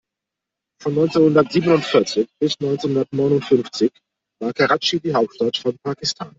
Von 0.81 0.95
neunzehnhundertsiebenundvierzig 0.95 2.27
bis 2.41 2.59
neunzehnhundertneunundfünfzig 2.59 3.91
war 4.41 4.51
Karatschi 4.51 4.99
die 4.99 5.13
Hauptstadt 5.13 5.57
von 5.57 5.77
Pakistan. 5.83 6.29